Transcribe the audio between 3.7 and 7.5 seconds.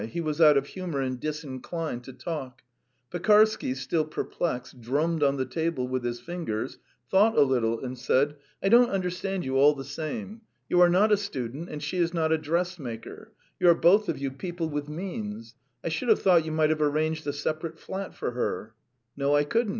still perplexed, drummed on the table with his fingers, thought a